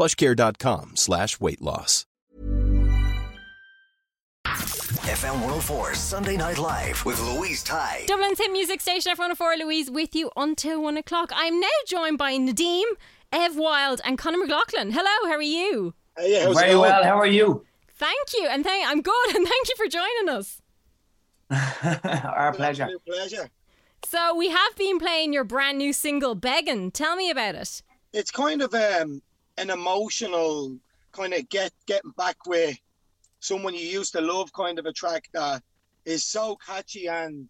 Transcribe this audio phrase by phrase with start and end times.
[0.00, 2.06] plushcare.com slash weight loss.
[4.46, 8.04] FM 104 Sunday Night Live with Louise Ty.
[8.06, 11.30] Dublin's hit music station F104 Louise with you until one o'clock.
[11.34, 12.84] I'm now joined by Nadim,
[13.30, 14.90] Ev Wild, and Conor McLaughlin.
[14.90, 15.92] Hello, how are you?
[16.18, 16.80] Uh, yeah, how's Very going?
[16.80, 17.04] well.
[17.04, 17.66] How are you?
[17.96, 20.62] Thank you, and thank I'm good, and thank you for joining us.
[22.24, 22.88] Our pleasure.
[23.06, 23.50] Pleasure.
[24.06, 27.82] So we have been playing your brand new single, "Begging." Tell me about it.
[28.14, 29.20] It's kind of um,
[29.60, 30.76] an emotional
[31.12, 32.76] kind of get getting back with
[33.40, 35.62] someone you used to love kind of a track that
[36.04, 37.48] is so catchy and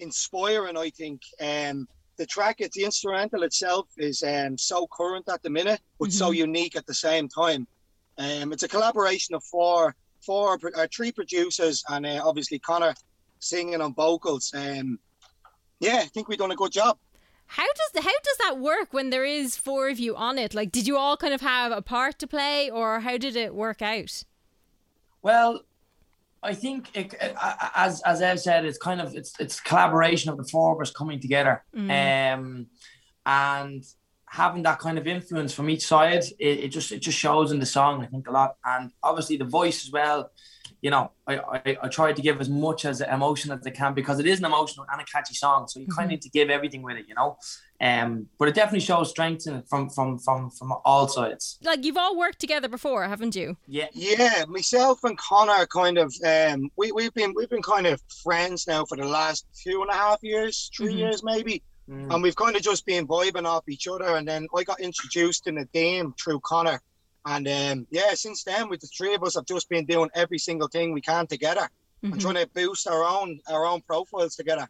[0.00, 0.76] inspiring.
[0.76, 5.50] I think um, the track, it's the instrumental itself is um, so current at the
[5.50, 7.66] minute, but so unique at the same time.
[8.18, 9.94] Um, it's a collaboration of four,
[10.24, 12.94] four, uh, three producers, and uh, obviously Connor
[13.38, 14.52] singing on vocals.
[14.54, 14.98] Um,
[15.80, 16.98] yeah, I think we've done a good job.
[17.46, 20.54] How does how does that work when there is four of you on it?
[20.54, 23.54] Like, did you all kind of have a part to play, or how did it
[23.54, 24.24] work out?
[25.22, 25.62] Well,
[26.42, 27.14] I think it,
[27.74, 30.90] as as Ev said, it's kind of it's it's collaboration of the four of us
[30.90, 32.66] coming together, um,
[33.24, 33.84] and
[34.34, 36.24] having that kind of influence from each side.
[36.38, 38.02] It, it just it just shows in the song.
[38.02, 40.30] I think a lot, and obviously the voice as well.
[40.80, 43.94] You know, I, I, I tried to give as much as emotion as I can
[43.94, 45.66] because it is an emotional and a catchy song.
[45.66, 47.38] So you kind of need to give everything with it, you know.
[47.80, 51.58] Um, but it definitely shows strength in it from from from from all sides.
[51.62, 53.56] Like, you've all worked together before, haven't you?
[53.66, 58.00] Yeah, Yeah, myself and Connor kind of um we, we've been we've been kind of
[58.22, 60.98] friends now for the last two and a half years, 3 Mhm.
[60.98, 61.62] years maybe.
[61.88, 62.14] Mm.
[62.14, 65.46] And we've kind of just been vibing off each other and then I got introduced
[65.46, 66.80] in a game through Connor.
[67.26, 70.38] And um yeah, since then with the three of us have just been doing every
[70.38, 71.68] single thing we can together
[72.04, 72.12] Mm-hmm.
[72.12, 74.68] and trying to boost our own our own profiles together.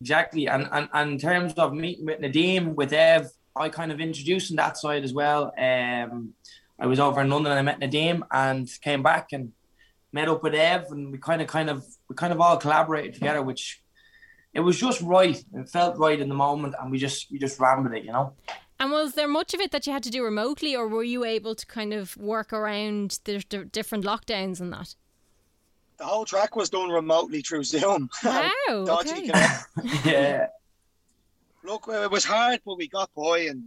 [0.00, 4.00] Exactly, and, and and in terms of meeting with Nadim, with Ev, I kind of
[4.00, 5.52] introduced in that side as well.
[5.58, 6.32] Um,
[6.80, 9.52] I was over in London and I met Nadim and came back and
[10.10, 13.12] met up with Ev, and we kind of kind of we kind of all collaborated
[13.12, 13.82] together, which
[14.54, 15.42] it was just right.
[15.54, 18.12] It felt right in the moment, and we just we just ran with it, you
[18.12, 18.32] know.
[18.80, 21.24] And was there much of it that you had to do remotely, or were you
[21.24, 24.94] able to kind of work around the d- different lockdowns and that?
[25.98, 28.08] The whole track was done remotely through Zoom.
[28.24, 29.24] Wow, okay.
[30.04, 30.46] yeah,
[31.64, 33.64] Look, uh, it was hard, but we got by and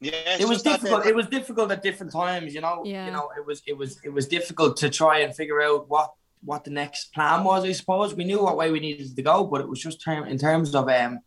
[0.00, 1.06] yeah, it was difficult.
[1.06, 2.82] It was difficult at different times, you know.
[2.84, 3.06] Yeah.
[3.06, 6.12] You know, it was it was it was difficult to try and figure out what
[6.46, 7.64] what the next plan was.
[7.64, 10.26] I suppose we knew what way we needed to go, but it was just term
[10.26, 11.20] in terms of um,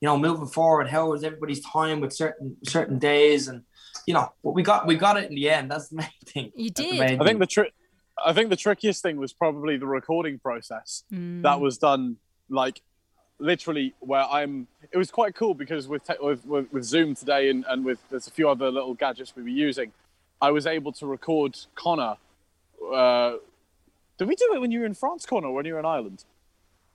[0.00, 0.88] you know, moving forward.
[0.88, 3.62] How was everybody's time with certain certain days, and
[4.06, 5.70] you know, but we got we got it in the end.
[5.70, 6.52] That's the main thing.
[6.54, 6.98] You did.
[6.98, 7.72] main I think the trick.
[8.24, 11.04] I think the trickiest thing was probably the recording process.
[11.12, 11.42] Mm.
[11.42, 12.16] That was done
[12.48, 12.82] like
[13.38, 14.68] literally where I'm.
[14.92, 17.98] It was quite cool because with te- with, with, with Zoom today and, and with
[18.10, 19.92] there's a few other little gadgets we were using,
[20.40, 22.16] I was able to record Connor.
[22.94, 23.36] Uh,
[24.18, 25.86] did we do it when you were in France, Connor, or when you were in
[25.86, 26.24] Ireland?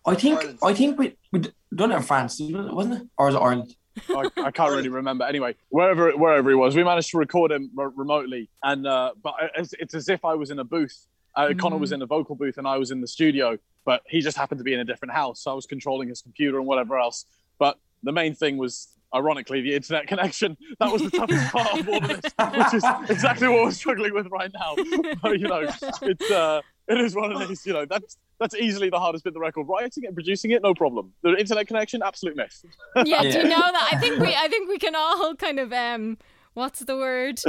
[0.06, 0.59] I think Ireland.
[0.64, 1.42] I think we we
[1.76, 3.76] done it in France, wasn't it, or was it Ireland?
[4.09, 5.26] I, I can't really remember.
[5.26, 9.34] Anyway, wherever wherever he was, we managed to record him re- remotely, and uh, but
[9.56, 11.07] it's, it's as if I was in a booth.
[11.36, 13.57] Uh, Connor was in a vocal booth, and I was in the studio.
[13.86, 16.22] But he just happened to be in a different house, so I was controlling his
[16.22, 17.25] computer and whatever else.
[17.57, 20.57] But the main thing was, ironically, the internet connection.
[20.80, 24.13] That was the toughest part of all of this, which is exactly what we're struggling
[24.13, 24.75] with right now.
[25.22, 25.68] But, you know,
[26.01, 26.62] it's uh,
[26.92, 27.66] it is one of these.
[27.66, 29.68] You know, that's that's easily the hardest bit of the record.
[29.68, 31.14] Writing it and producing it, no problem.
[31.24, 32.64] The internet connection, absolute myth.
[33.06, 33.90] yeah, do you know that?
[33.94, 36.18] I think we I think we can all kind of um
[36.54, 37.40] what's the word?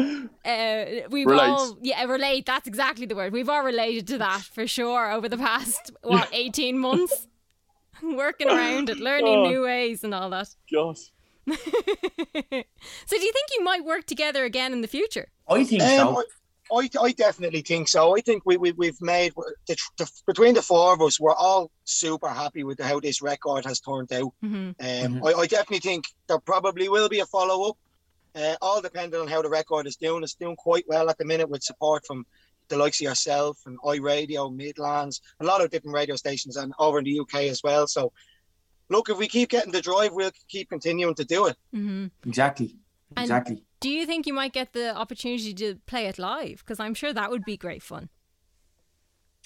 [0.45, 1.49] Uh we've Relate.
[1.49, 3.33] all yeah, relate, that's exactly the word.
[3.33, 7.27] We've all related to that for sure over the past what, eighteen months?
[8.03, 9.49] Working around it, learning Oh.
[9.49, 10.49] new ways and all that.
[10.73, 11.11] Gosh.
[11.49, 11.55] so
[13.19, 15.29] do you think you might work together again in the future?
[15.49, 16.23] I think Um, so.
[16.73, 18.17] I, I definitely think so.
[18.17, 19.33] I think we, we we've made
[19.67, 23.65] the, the, between the four of us, we're all super happy with how this record
[23.67, 24.33] has turned out.
[24.43, 24.55] Mm-hmm.
[24.55, 25.27] Um, Mhm.
[25.27, 27.77] I, I definitely think there probably will be a follow up.
[28.35, 30.23] Uh, all depending on how the record is doing.
[30.23, 32.25] It's doing quite well at the minute with support from
[32.69, 36.99] the likes of yourself and iRadio, Midlands, a lot of different radio stations, and over
[36.99, 37.87] in the UK as well.
[37.87, 38.11] So,
[38.89, 41.57] look, if we keep getting the drive, we'll keep continuing to do it.
[41.73, 42.77] hmm Exactly.
[43.17, 43.65] And- Exactly.
[43.81, 46.59] Do you think you might get the opportunity to play it live?
[46.59, 48.09] Because I'm sure that would be great fun.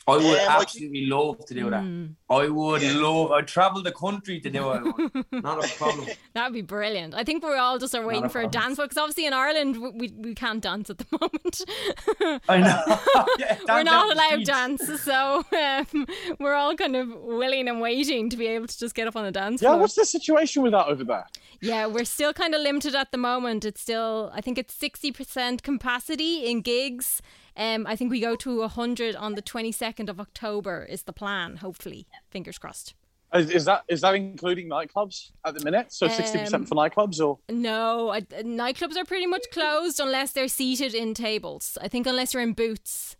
[0.06, 1.82] I would Yeah, I absolutely love to do that.
[1.82, 2.16] Mm.
[2.28, 2.94] I would Yeah.
[2.94, 3.30] love.
[3.30, 4.82] I'd travel the country to do it.
[5.32, 6.08] Not a problem.
[6.34, 7.14] That would be brilliant.
[7.14, 8.62] I think we're all just are waiting a for a problem.
[8.62, 12.40] dance because obviously in Ireland we, we can't dance at the moment.
[12.48, 12.98] I know.
[13.38, 14.48] Yeah, we're not allowed streets.
[14.50, 16.06] dance, so um,
[16.40, 19.24] we're all kind of willing and waiting to be able to just get up on
[19.24, 19.80] a dance Yeah, floor.
[19.82, 21.26] what's the situation with that over there?
[21.60, 23.64] Yeah, we're still kind of limited at the moment.
[23.64, 27.22] It's still, I think it's 60% capacity in gigs.
[27.56, 31.56] Um, I think we go to 100 on the 22nd of October is the plan,
[31.56, 32.06] hopefully.
[32.30, 32.94] Fingers crossed.
[33.34, 35.92] Is, is that is that including nightclubs at the minute?
[35.92, 40.32] So sixty Um, percent for nightclubs, or No, I, nightclubs are pretty much closed unless
[40.32, 41.76] they're seated in tables.
[41.82, 43.16] I think unless you're in booths,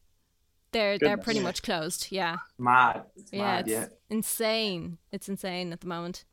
[0.73, 2.09] they're they're pretty much closed.
[2.11, 3.03] Yeah, Mad.
[3.17, 3.87] It's yeah, mad, it's yeah.
[4.09, 4.99] insane.
[5.11, 6.25] It's insane at the moment.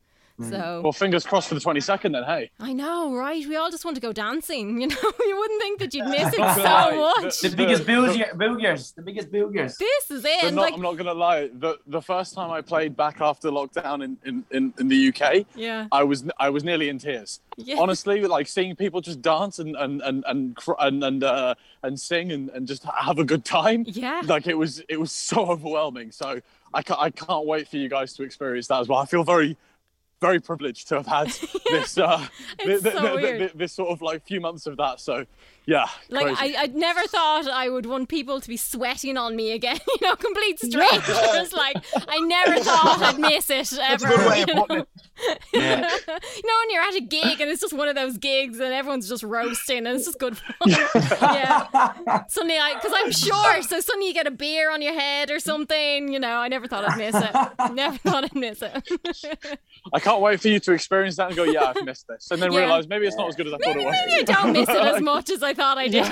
[0.50, 2.12] So well, fingers crossed for the twenty second.
[2.14, 3.46] Then, hey, I know, right?
[3.48, 4.82] We all just want to go dancing.
[4.84, 4.96] You know,
[5.26, 7.40] you wouldn't think that you'd miss it Not gonna lie, so the- much.
[7.42, 9.78] The biggest boogers, boogers, the biggest boogers.
[9.78, 10.54] This is it.
[10.54, 11.50] not, like, I'm not gonna lie.
[11.54, 15.46] The the first time I played back after lockdown in, in, in, in the UK,
[15.56, 17.40] yeah, I was I was nearly in tears.
[17.58, 17.78] yeah.
[17.80, 22.32] Honestly, like seeing people just dance and and and and and and, uh, and sing
[22.32, 23.86] and, and just have a good time.
[23.88, 24.22] Yeah.
[24.26, 26.12] Like it was it was so overwhelming.
[26.12, 26.42] So
[26.74, 29.00] I can't I can't wait for you guys to experience that as well.
[29.00, 29.56] I feel very
[30.28, 31.28] very privileged to have had
[31.72, 32.26] this uh
[32.60, 33.52] It's thi- thi- so thi- weird.
[33.52, 35.00] thi- this sort of like few months of that.
[35.00, 35.26] So
[35.66, 36.58] yeah, Like crazy.
[36.58, 39.80] I, I never thought I would want people to be sweating on me again.
[40.02, 41.54] You know, complete strangers.
[41.54, 41.78] like
[42.16, 43.80] I never thought I'd miss it ever.
[43.80, 44.88] That's a good way of putting it.
[45.54, 45.78] Yeah.
[45.82, 46.14] you
[46.48, 49.08] know, when you're at a gig and it's just one of those gigs and everyone's
[49.08, 50.54] just roasting and it's just good fun.
[50.68, 52.24] yeah.
[52.28, 55.40] Suddenly, I because I'm short, so suddenly you get a beer on your head or
[55.40, 56.12] something.
[56.12, 57.74] You know, I never thought I'd miss it.
[57.74, 59.60] Never thought I'd miss it.
[59.94, 62.42] I can't wait for you to experience that and go, yeah, I've missed this, and
[62.42, 62.60] then Yeah.
[62.60, 63.96] realize maybe it's not as good as I thought it was.
[64.06, 66.06] maybe I don't miss it as much as I thought I did.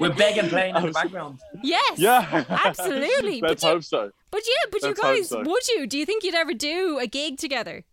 [0.00, 1.40] With Begging playing in the background.
[1.62, 1.98] yes.
[1.98, 3.40] Yeah, Absolutely.
[3.40, 4.10] Let's you- hope so.
[4.32, 5.42] But yeah, but you guys, so.
[5.42, 5.86] would you?
[5.86, 7.84] Do you think you'd ever do a gig together?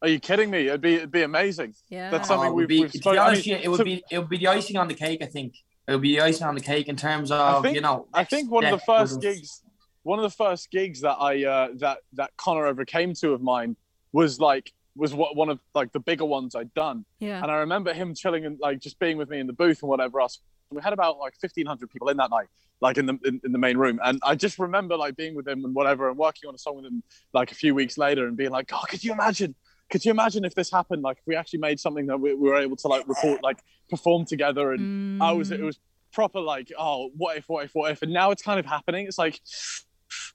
[0.00, 0.68] Are you kidding me?
[0.68, 1.74] It'd be it'd be amazing.
[1.90, 2.10] Yeah.
[2.10, 3.18] That's Oh, something it would we've, be, we've to be spoken.
[3.20, 4.88] I honest, mean, with you, it would to- be it would be the icing on
[4.88, 5.20] the cake.
[5.22, 5.54] I think
[5.86, 8.06] it would be the icing on the cake in terms of think- you know.
[8.14, 9.62] I think one of the first step gigs,
[10.02, 13.42] one of the first gigs that I uh, that that Connor ever came to of
[13.42, 13.76] mine
[14.12, 17.42] was like was what one of like the bigger ones I'd done, Yeah.
[17.42, 19.90] and I remember him chilling and like just being with me in the booth and
[19.90, 20.40] whatever else.
[20.70, 22.46] We had about like fifteen hundred people in that night,
[22.80, 25.46] like in the in, in the main room, and I just remember like being with
[25.46, 28.26] them and whatever, and working on a song with them like a few weeks later,
[28.26, 29.54] and being like, God, could you imagine?
[29.90, 31.02] Could you imagine if this happened?
[31.02, 33.58] Like if we actually made something that we, we were able to like report like
[33.88, 35.64] perform together, and I was it mm.
[35.64, 35.78] was
[36.12, 39.06] proper like oh what if what if what if and now it's kind of happening
[39.06, 39.38] it's like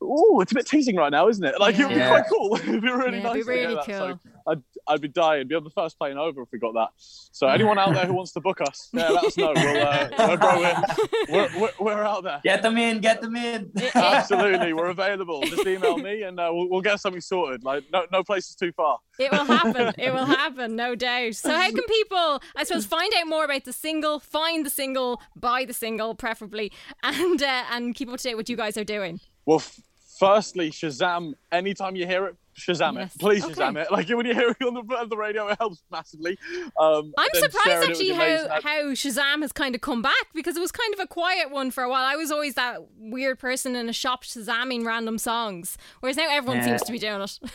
[0.01, 2.09] oh it's a bit teasing right now isn't it like it would be Yeah.
[2.09, 3.83] quite cool it'd be really Yeah, nice it'd be really cool.
[3.85, 5.47] So I'd, I'd be dying.
[5.47, 6.89] Be on the first plane over if we got that.
[6.97, 9.53] So anyone out there who wants to book us yeah let us know.
[9.55, 12.41] We'll uh, we're, we're, we're, we're, we're out there.
[12.43, 13.71] Get them in, get them in.
[13.95, 14.73] absolutely.
[14.73, 15.41] We're available.
[15.43, 17.63] Just email me and uh, we'll, we'll get something sorted.
[17.63, 18.99] Like no, no place is too far.
[19.19, 19.93] It will happen.
[19.97, 21.35] It will happen, no doubt.
[21.35, 25.21] So, how can people, I suppose, find out more about the single, find the single,
[25.35, 26.71] buy the single, preferably,
[27.03, 29.19] and uh, and keep up to date what you guys are doing?
[29.45, 29.79] Well, f-
[30.19, 31.33] firstly, Shazam.
[31.51, 33.15] Anytime you hear it, Shazam Yes.
[33.15, 33.19] it.
[33.19, 33.53] Please Okay.
[33.55, 33.91] Shazam it.
[33.91, 36.37] Like when you hear it on the, on the radio, it helps massively.
[36.79, 38.49] Um, I'm surprised actually would be amazing.
[38.49, 41.49] how, how Shazam has kind of come back because it was kind of a quiet
[41.51, 42.03] one for a while.
[42.03, 46.57] I was always that weird person in a shop Shazamming random songs, whereas now everyone
[46.57, 46.65] Yeah.
[46.65, 47.39] seems to be doing it.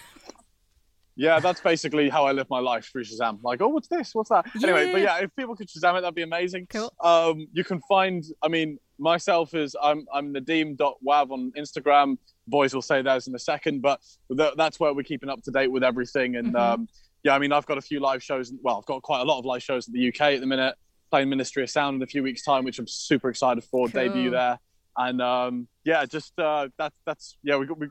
[1.20, 3.40] Yeah, that's basically how I live my life through Shazam.
[3.42, 4.14] Like, oh, what's this?
[4.14, 4.46] What's that?
[4.62, 5.18] Anyway, but Yeah.
[5.18, 6.68] yeah, if people could Shazam it, that'd be amazing.
[6.70, 6.92] Cool.
[7.02, 8.24] Um, you can find.
[8.40, 12.18] I mean, myself is I'm I'm Nadeem.wav on Instagram.
[12.48, 14.00] Boys will say those in a second, but
[14.36, 16.36] th- that's where we're keeping up to date with everything.
[16.36, 16.58] And Mhm.
[16.60, 16.88] um,
[17.22, 18.52] yeah, I mean, I've got a few live shows.
[18.62, 20.74] Well, I've got quite a lot of live shows in the UK at the minute.
[21.10, 23.88] Playing Ministry of Sound in a few weeks' time, which I'm super excited for.
[23.88, 24.02] Cool.
[24.02, 24.58] Debut there,
[24.96, 27.56] and um, yeah, just uh, that's that's yeah.
[27.56, 27.88] We we,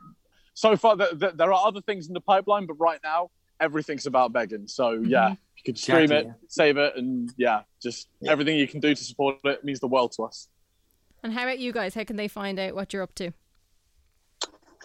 [0.54, 0.96] so far.
[0.96, 4.68] Th- th- there are other things in the pipeline, but right now everything's about begging.
[4.68, 6.48] So yeah, you can stream Exactly, it, yeah.
[6.48, 10.12] save it, and yeah, just everything you can do to support it means the world
[10.18, 10.48] to us.
[11.24, 11.96] And how about you guys?
[11.96, 13.32] How can they find out what you're up to?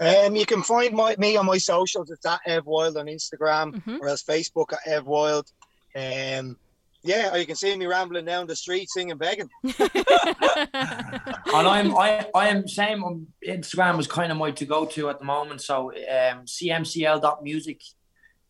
[0.01, 2.11] Um, you can find my, me on my socials.
[2.11, 4.01] It's at Ev Wild on Instagram Mhm.
[4.01, 5.47] or else Facebook at Ev Wild.
[5.95, 6.57] Um,
[7.05, 9.51] Yeah, or you can see me rambling down the street singing, begging.
[9.79, 15.11] and I'm I I am same on Instagram is kind of my to go to
[15.11, 15.61] at the moment.
[15.63, 17.81] So um cmcl.music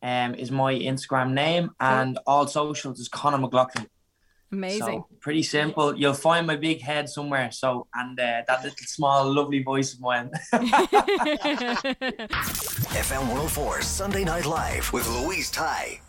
[0.02, 3.86] um is my Instagram name and all socials is Connor McLaughlin.
[4.52, 4.80] Amazing.
[4.80, 5.96] So pretty simple.
[5.96, 7.50] You'll find my big head somewhere.
[7.50, 10.30] So and uh, that little small lovely voice of mine.
[12.92, 16.00] FM 104 Sunday Night Live with Louise Ty.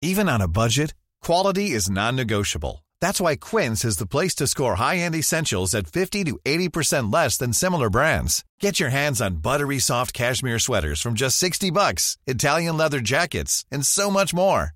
[0.00, 2.84] Even on a budget, quality is non-negotiable.
[3.00, 7.36] That's why Quince is the place to score high-end essentials at 50 to 80% less
[7.36, 8.44] than similar brands.
[8.60, 13.64] Get your hands on buttery soft cashmere sweaters from just 60 bucks, Italian leather jackets,
[13.72, 14.75] and so much more.